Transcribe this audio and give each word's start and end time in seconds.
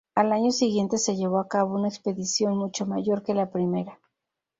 Al 0.15 0.31
año 0.33 0.49
siguiente 0.49 0.97
se 0.97 1.15
llevó 1.15 1.39
a 1.39 1.47
cabo 1.47 1.75
una 1.75 1.87
expedición 1.87 2.57
mucho 2.57 2.87
mayor 2.87 3.21
que 3.21 3.35
la 3.35 3.51
primera. 3.51 3.99